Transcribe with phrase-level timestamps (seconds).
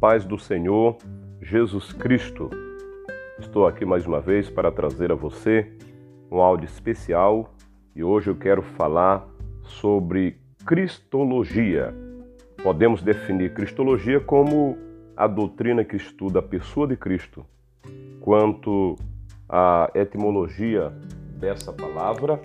[0.00, 0.96] paz do Senhor
[1.42, 2.48] Jesus Cristo.
[3.38, 5.70] Estou aqui mais uma vez para trazer a você
[6.32, 7.52] um áudio especial
[7.94, 9.28] e hoje eu quero falar
[9.62, 11.94] sobre Cristologia.
[12.62, 14.78] Podemos definir Cristologia como
[15.14, 17.44] a doutrina que estuda a pessoa de Cristo.
[18.22, 18.96] Quanto
[19.46, 20.94] à etimologia
[21.38, 22.40] dessa palavra,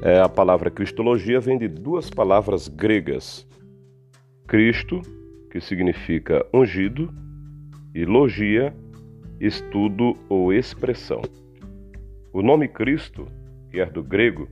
[0.00, 3.44] é, a palavra Cristologia vem de duas palavras gregas:
[4.46, 5.02] Cristo,
[5.54, 7.14] que significa ungido,
[7.94, 8.74] e logia,
[9.38, 11.22] estudo ou expressão.
[12.32, 13.28] O nome Cristo,
[13.70, 14.48] que é do grego,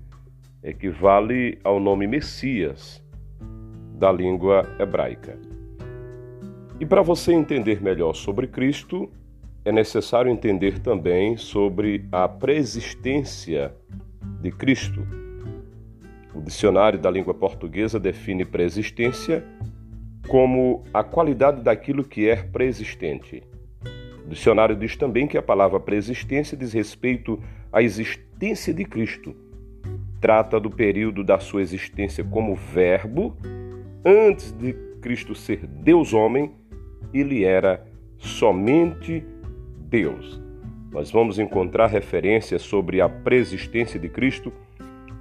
[0.63, 3.03] equivale ao nome Messias,
[3.99, 5.37] da língua hebraica.
[6.79, 9.11] E para você entender melhor sobre Cristo,
[9.65, 13.75] é necessário entender também sobre a preexistência
[14.41, 15.05] de Cristo.
[16.33, 19.45] O dicionário da língua portuguesa define preexistência
[20.29, 23.43] como a qualidade daquilo que é preexistente.
[24.25, 27.39] O dicionário diz também que a palavra preexistência diz respeito
[27.73, 29.35] à existência de Cristo.
[30.21, 33.37] Trata do período da sua existência como Verbo,
[34.05, 36.53] antes de Cristo ser Deus-homem,
[37.13, 37.85] ele era
[38.19, 39.25] somente
[39.77, 40.41] Deus.
[40.93, 44.53] Nós vamos encontrar referências sobre a preexistência de Cristo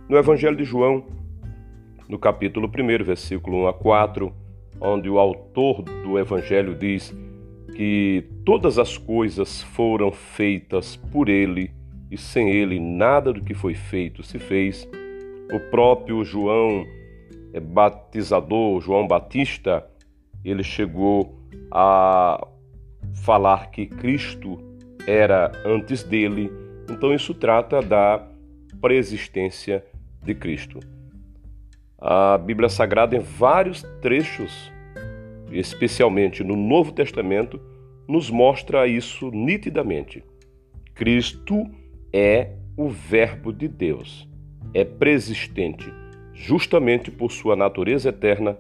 [0.08, 1.06] no Evangelho de João,
[2.08, 4.34] no capítulo 1, versículo 1 a 4,
[4.80, 7.14] onde o autor do Evangelho diz
[7.76, 11.72] que todas as coisas foram feitas por ele
[12.10, 14.88] e sem ele nada do que foi feito se fez.
[15.52, 16.86] O próprio João
[17.54, 19.86] é batizador, João Batista,
[20.44, 21.40] ele chegou
[21.72, 22.46] a
[23.14, 24.58] falar que Cristo
[25.08, 26.52] era antes dele,
[26.90, 28.28] então isso trata da
[28.80, 29.86] preexistência
[30.24, 30.80] de Cristo.
[32.04, 34.72] A Bíblia Sagrada, em vários trechos,
[35.52, 37.62] especialmente no Novo Testamento,
[38.08, 40.24] nos mostra isso nitidamente.
[40.96, 41.70] Cristo
[42.12, 44.28] é o Verbo de Deus,
[44.74, 45.94] é preexistente,
[46.34, 48.58] justamente por sua natureza eterna,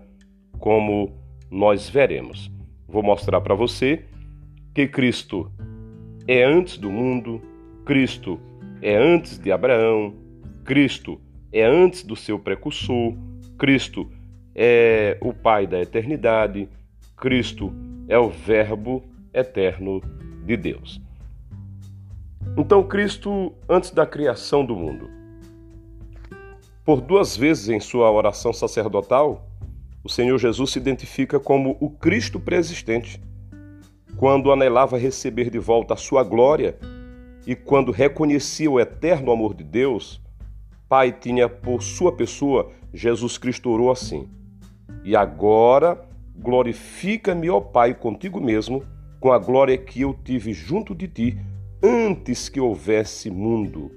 [0.60, 1.12] como
[1.50, 2.52] nós veremos.
[2.88, 4.06] Vou mostrar para você
[4.72, 5.52] que Cristo
[6.28, 7.42] é antes do mundo,
[7.86, 8.40] Cristo
[8.84, 10.14] é antes de Abraão,
[10.64, 11.20] Cristo
[11.52, 13.16] é antes do seu precursor,
[13.62, 14.10] Cristo
[14.56, 16.68] é o Pai da eternidade,
[17.16, 17.72] Cristo
[18.08, 20.02] é o Verbo eterno
[20.44, 21.00] de Deus.
[22.58, 25.08] Então, Cristo, antes da criação do mundo,
[26.84, 29.48] por duas vezes em sua oração sacerdotal,
[30.04, 33.22] o Senhor Jesus se identifica como o Cristo preexistente,
[34.18, 36.80] quando anelava receber de volta a sua glória
[37.46, 40.20] e quando reconhecia o eterno amor de Deus,
[40.90, 44.28] Pai tinha por sua pessoa, Jesus Cristo orou assim:
[45.04, 46.00] E agora
[46.36, 48.84] glorifica-me, ó Pai, contigo mesmo,
[49.20, 51.38] com a glória que eu tive junto de ti
[51.82, 53.92] antes que houvesse mundo.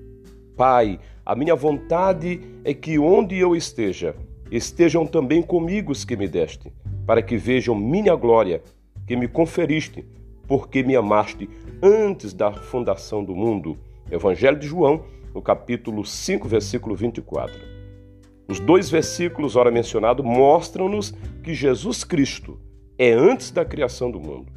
[0.57, 4.15] Pai, a minha vontade é que onde eu esteja,
[4.51, 6.73] estejam também comigo os que me deste,
[7.07, 8.63] para que vejam minha glória,
[9.07, 10.05] que me conferiste,
[10.47, 11.49] porque me amaste
[11.83, 13.77] antes da fundação do mundo.
[14.11, 15.03] Evangelho de João,
[15.35, 17.74] no capítulo 5, versículo 24.
[18.49, 21.13] Os dois versículos ora mencionados mostram-nos
[21.43, 22.59] que Jesus Cristo
[22.99, 24.53] é antes da criação do mundo.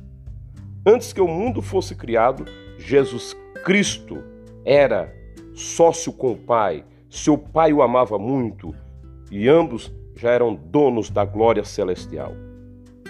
[0.86, 2.46] Antes que o mundo fosse criado,
[2.78, 4.24] Jesus Cristo
[4.66, 5.14] era
[5.54, 6.84] sócio com o Pai.
[7.10, 8.76] Seu Pai o amava muito
[9.32, 12.34] e ambos já eram donos da glória celestial.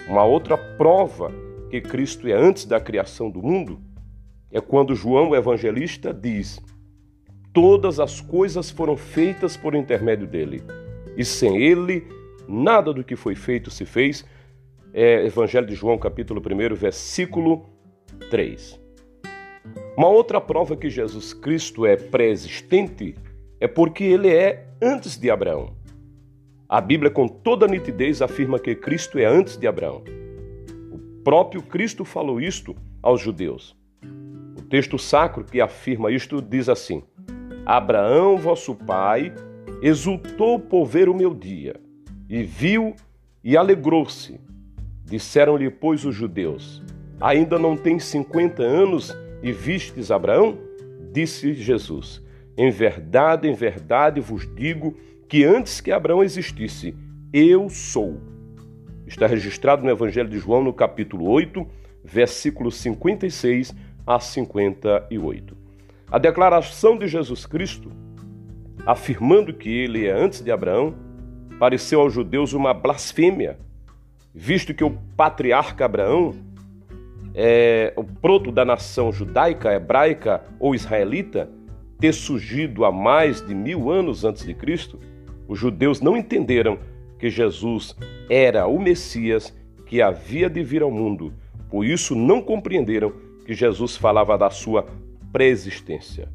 [0.08, 1.32] Uma outra prova
[1.70, 3.80] que Cristo é antes da criação do mundo
[4.50, 6.60] é quando João o evangelista diz:
[7.52, 10.62] Todas as coisas foram feitas por intermédio dele,
[11.16, 12.06] e sem ele
[12.46, 14.24] nada do que foi feito se fez.
[14.92, 17.66] É Evangelho de João, capítulo 1, versículo
[18.30, 18.80] 3.
[19.96, 23.14] Uma outra prova que Jesus Cristo é pré-existente
[23.60, 25.76] é porque ele é antes de Abraão.
[26.68, 30.04] A Bíblia, com toda nitidez, afirma que Cristo é antes de Abraão.
[30.92, 33.76] O próprio Cristo falou isto aos judeus.
[34.56, 37.02] O texto sacro que afirma isto diz assim:
[37.68, 39.30] Abraão, vosso pai,
[39.82, 41.78] exultou por ver o meu dia,
[42.26, 42.96] e viu
[43.44, 44.40] e alegrou-se.
[45.04, 46.82] Disseram-lhe, pois, os judeus:
[47.20, 50.56] Ainda não tens cinquenta anos e vistes Abraão?
[51.12, 52.24] Disse Jesus:
[52.56, 54.96] Em verdade, em verdade vos digo
[55.28, 56.96] que antes que Abraão existisse,
[57.34, 58.18] eu sou.
[59.06, 61.66] Está registrado no Evangelho de João, no capítulo 8,
[62.02, 63.74] versículos 56
[64.06, 65.57] a 58.
[66.10, 67.92] A declaração de Jesus Cristo,
[68.86, 70.94] afirmando que ele é antes de Abraão,
[71.58, 73.58] pareceu aos judeus uma blasfêmia,
[74.34, 76.34] visto que o patriarca Abraão
[77.34, 81.50] é o proto da nação judaica, hebraica ou israelita,
[81.98, 84.98] ter surgido há mais de mil anos antes de Cristo,
[85.46, 86.78] os judeus não entenderam
[87.18, 87.94] que Jesus
[88.30, 91.34] era o Messias que havia de vir ao mundo.
[91.68, 93.12] Por isso não compreenderam
[93.44, 94.86] que Jesus falava da sua
[95.32, 96.28] preexistência.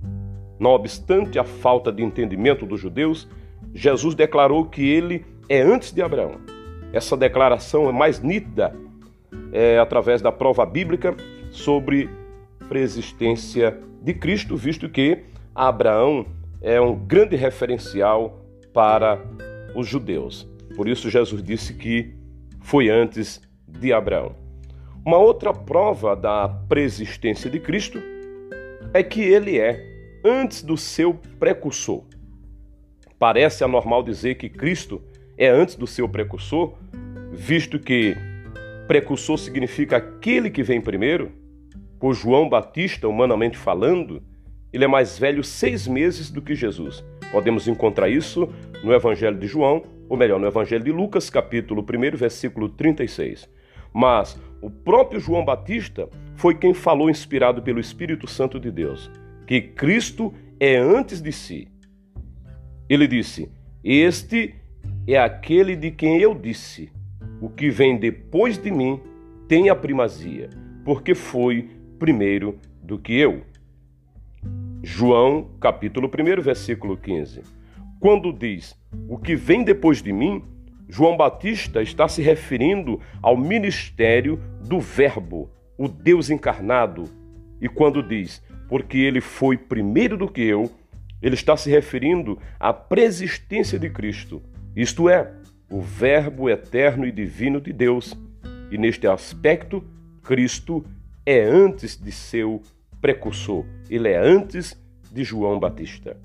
[0.59, 3.27] Não obstante a falta de entendimento dos judeus,
[3.73, 6.35] Jesus declarou que ele é antes de Abraão.
[6.91, 8.75] Essa declaração é mais nítida
[9.51, 11.15] é, através da prova bíblica
[11.51, 12.09] sobre
[12.69, 15.23] preexistência de Cristo, visto que
[15.55, 16.25] Abraão
[16.61, 18.39] é um grande referencial
[18.73, 19.19] para
[19.75, 20.47] os judeus.
[20.75, 22.15] Por isso, Jesus disse que
[22.61, 24.35] foi antes de Abraão.
[25.05, 28.01] Uma outra prova da preexistência de Cristo
[28.93, 29.83] é que ele é
[30.23, 32.03] antes do seu precursor.
[33.17, 35.01] Parece anormal dizer que Cristo
[35.37, 36.75] é antes do seu precursor,
[37.31, 38.15] visto que
[38.87, 41.31] precursor significa aquele que vem primeiro.
[41.99, 44.21] Por João Batista, humanamente falando,
[44.71, 47.03] ele é mais velho seis meses do que Jesus.
[47.31, 48.47] Podemos encontrar isso
[48.83, 53.49] no Evangelho de João, ou melhor, no Evangelho de Lucas, capítulo 1, versículo 36.
[53.93, 59.11] Mas o próprio João Batista foi quem falou, inspirado pelo Espírito Santo de Deus,
[59.45, 61.67] que Cristo é antes de si.
[62.87, 63.51] Ele disse:
[63.83, 64.55] Este
[65.05, 66.89] é aquele de quem eu disse:
[67.41, 69.01] O que vem depois de mim
[69.49, 70.49] tem a primazia,
[70.85, 71.69] porque foi
[71.99, 73.41] primeiro do que eu.
[74.81, 77.41] João, capítulo 1, versículo 15.
[77.99, 78.77] Quando diz
[79.09, 80.41] o que vem depois de mim,
[80.87, 87.05] João Batista está se referindo ao ministério do Verbo, o Deus encarnado.
[87.61, 90.71] E quando diz porque ele foi primeiro do que eu,
[91.21, 94.41] ele está se referindo à preexistência de Cristo,
[94.75, 95.31] isto é,
[95.69, 98.17] o Verbo eterno e divino de Deus.
[98.71, 99.83] E neste aspecto,
[100.23, 100.83] Cristo
[101.25, 102.61] é antes de seu
[102.99, 104.75] precursor, ele é antes
[105.11, 106.17] de João Batista.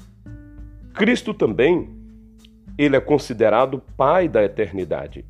[0.94, 1.88] Cristo também,
[2.78, 5.24] ele é considerado Pai da eternidade.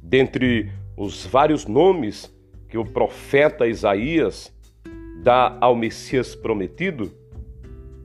[0.00, 2.32] Dentre os vários nomes
[2.68, 4.54] que o profeta Isaías
[5.22, 7.12] dá ao Messias prometido,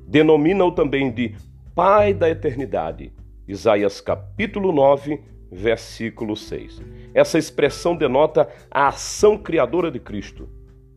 [0.08, 1.36] denomina-o também de
[1.76, 3.14] Pai da eternidade.
[3.48, 5.22] Isaías capítulo 9,
[5.52, 6.82] versículo 6.
[7.14, 10.50] Essa expressão denota a ação criadora de Cristo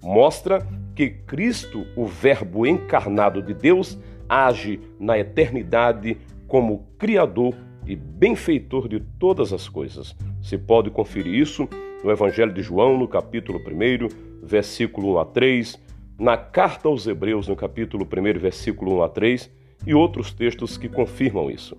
[0.02, 3.98] mostra que Cristo, o Verbo encarnado de Deus,
[4.28, 6.16] age na eternidade
[6.46, 7.54] como Criador
[7.86, 10.14] e benfeitor de todas as coisas.
[10.42, 11.66] Se pode conferir isso
[12.04, 15.82] no Evangelho de João, no capítulo 1, versículo 1 a 3,
[16.18, 19.50] na Carta aos Hebreus, no capítulo 1, versículo 1 a 3,
[19.86, 21.74] e outros textos que confirmam isso.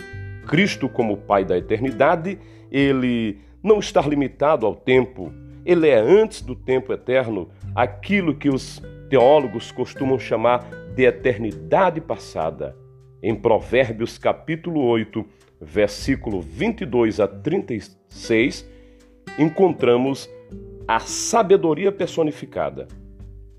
[0.48, 2.40] Cristo, como Pai da eternidade,
[2.72, 5.32] ele não está limitado ao tempo,
[5.64, 12.81] ele é antes do tempo eterno, aquilo que os teólogos costumam chamar de eternidade passada.
[13.24, 15.24] Em Provérbios capítulo 8,
[15.62, 18.68] versículo 22 a 36,
[19.38, 20.28] encontramos
[20.88, 22.88] a sabedoria personificada,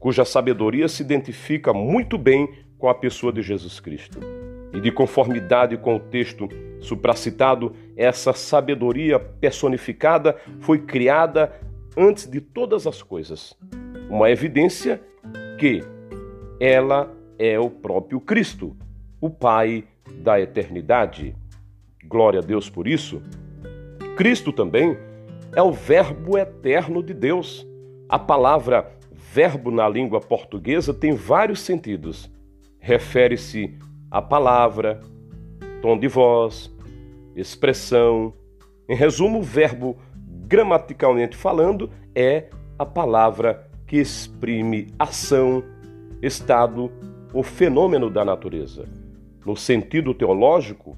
[0.01, 4.19] cuja sabedoria se identifica muito bem com a pessoa de Jesus Cristo.
[4.75, 6.49] E de conformidade com o texto
[6.81, 11.53] supracitado, essa sabedoria personificada foi criada
[11.97, 13.57] antes de todas as coisas.
[14.11, 15.01] Uma evidência
[15.57, 15.85] que
[16.59, 18.77] ela é o próprio Cristo,
[19.23, 19.85] o Pai
[20.17, 21.35] da eternidade.
[22.05, 23.23] Glória a Deus por isso.
[24.17, 24.99] Cristo também
[25.55, 27.65] é o Verbo eterno de Deus.
[28.09, 32.29] A palavra verbo na língua portuguesa tem vários sentidos.
[32.81, 33.79] Refere-se
[34.11, 35.01] à palavra,
[35.81, 36.71] tom de voz,
[37.37, 38.35] expressão.
[38.89, 39.97] Em resumo, o verbo
[40.49, 45.63] gramaticalmente falando, é a palavra que exprime ação,
[46.21, 46.91] estado
[47.33, 49.02] ou fenômeno da natureza.
[49.45, 50.97] No sentido teológico,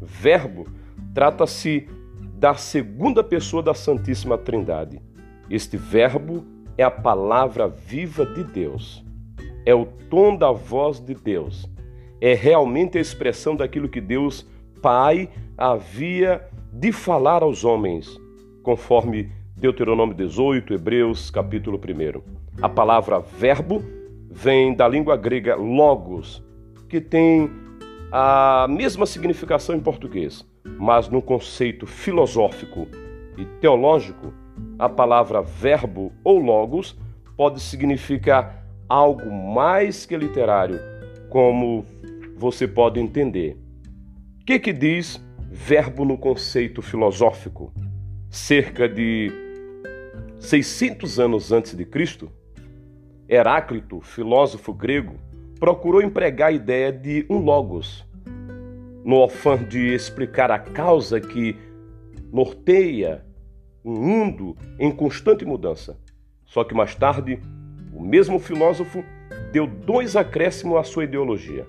[0.00, 0.66] verbo
[1.14, 1.88] trata-se
[2.34, 5.00] da segunda pessoa da Santíssima Trindade.
[5.48, 6.44] Este verbo
[6.76, 9.04] é a palavra viva de Deus.
[9.64, 11.68] É o tom da voz de Deus.
[12.20, 14.46] É realmente a expressão daquilo que Deus
[14.82, 18.20] Pai havia de falar aos homens
[18.62, 22.20] conforme Deuteronômio 18, Hebreus, capítulo 1.
[22.60, 23.82] A palavra verbo
[24.30, 26.44] vem da língua grega logos,
[26.88, 27.50] que tem
[28.18, 30.42] a mesma significação em português,
[30.78, 32.88] mas no conceito filosófico
[33.36, 34.32] e teológico,
[34.78, 36.98] a palavra verbo ou logos
[37.36, 40.80] pode significar algo mais que literário,
[41.28, 41.84] como
[42.38, 43.58] você pode entender.
[44.40, 47.70] O que, que diz verbo no conceito filosófico?
[48.30, 49.30] cerca de
[50.38, 52.30] 600 anos antes de Cristo,
[53.28, 55.16] Heráclito, filósofo grego,
[55.58, 58.04] procurou empregar a ideia de um logos,
[59.04, 61.56] no afã de explicar a causa que
[62.32, 63.24] norteia
[63.84, 65.96] um mundo em constante mudança.
[66.44, 67.38] Só que mais tarde,
[67.94, 69.04] o mesmo filósofo
[69.52, 71.66] deu dois acréscimos à sua ideologia.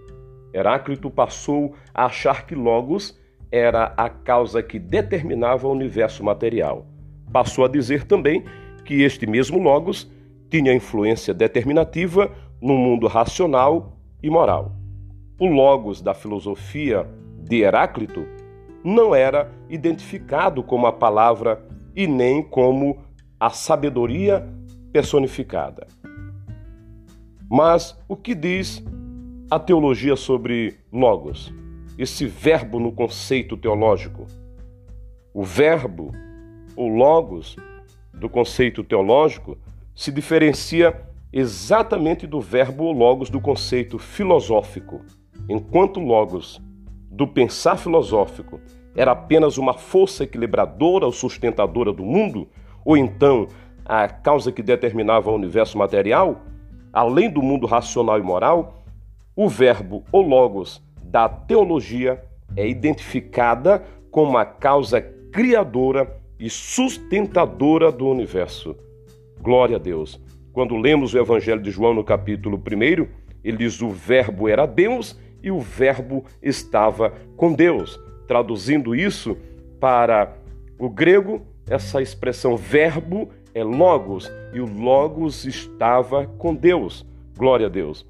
[0.54, 3.18] Heráclito passou a achar que Logos
[3.52, 6.86] era a causa que determinava o universo material.
[7.32, 8.44] Passou a dizer também
[8.84, 10.12] que este mesmo Logos
[10.50, 14.72] tinha influência determinativa no mundo racional e moral.
[15.40, 17.08] O Logos da filosofia
[17.40, 18.26] de Heráclito
[18.84, 21.64] não era identificado como a palavra
[21.96, 22.98] e nem como
[23.40, 24.48] a sabedoria
[24.92, 25.88] personificada.
[27.50, 28.84] Mas o que diz
[29.50, 31.54] a teologia sobre Logos?
[31.98, 34.26] Esse verbo no conceito teológico.
[35.34, 36.12] O verbo,
[36.76, 37.56] ou Logos,
[38.14, 39.58] do conceito teológico,
[39.96, 45.02] se diferencia exatamente do verbo logos do conceito filosófico,
[45.50, 46.62] enquanto logos
[47.12, 48.60] do pensar filosófico
[48.96, 52.48] era apenas uma força equilibradora ou sustentadora do mundo,
[52.84, 53.48] ou então
[53.86, 56.42] a causa que determinava o universo material,
[56.92, 58.84] além do mundo racional e moral,
[59.36, 62.24] o verbo ou logos da teologia
[62.56, 65.00] é identificada como a causa
[65.32, 68.76] criadora e sustentadora do universo.
[69.40, 70.20] Glória a Deus.
[70.58, 73.08] Quando lemos o Evangelho de João no capítulo 1,
[73.44, 78.00] ele diz: o Verbo era Deus e o Verbo estava com Deus.
[78.28, 79.38] Traduzindo isso
[79.80, 80.36] para
[80.80, 87.06] o grego, essa expressão verbo é logos e o logos estava com Deus.
[87.38, 88.04] Glória a Deus.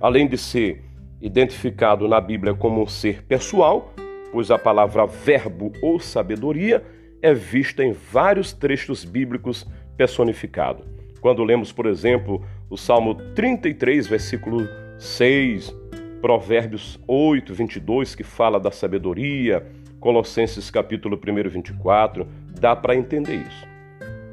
[0.00, 0.82] Além de ser
[1.20, 3.92] identificado na Bíblia como um ser pessoal,
[4.32, 6.82] pois a palavra verbo ou sabedoria
[7.20, 10.96] é vista em vários trechos bíblicos personificado.
[11.26, 12.40] Quando lemos, por exemplo,
[12.70, 15.74] o Salmo 33, versículo 6,
[16.20, 19.66] Provérbios 8, 22, que fala da sabedoria,
[19.98, 22.28] Colossenses capítulo 1, 24,
[22.60, 23.66] dá para entender isso.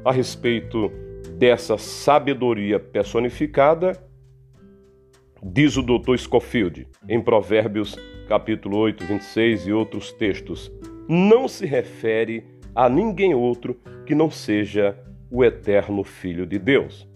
[0.04, 0.88] A respeito
[1.36, 4.00] dessa sabedoria personificada,
[5.42, 6.16] diz o Dr.
[6.16, 7.98] Scofield, em Provérbios
[8.28, 10.70] capítulo 8, 26 e outros textos,
[11.08, 14.96] não se refere a ninguém outro que não seja
[15.34, 17.08] o eterno Filho de Deus.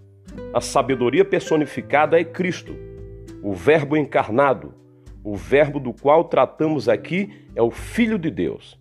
[0.52, 2.74] A sabedoria personificada é Cristo,
[3.40, 4.74] o Verbo encarnado.
[5.22, 8.76] O Verbo do qual tratamos aqui é o Filho de Deus,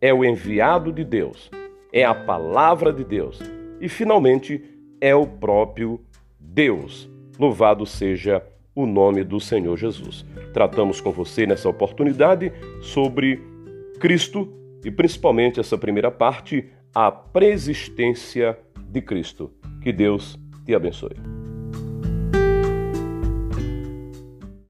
[0.00, 1.52] é o enviado de Deus,
[1.92, 3.40] é a palavra de Deus
[3.80, 4.64] e, finalmente,
[5.00, 6.00] é o próprio
[6.40, 7.08] Deus.
[7.38, 10.26] Louvado seja o nome do Senhor Jesus.
[10.52, 13.40] Tratamos com você nessa oportunidade sobre
[14.00, 14.52] Cristo
[14.84, 18.58] e principalmente essa primeira parte, a preexistência
[18.94, 19.52] de Cristo.
[19.82, 21.43] Que Deus te abençoe.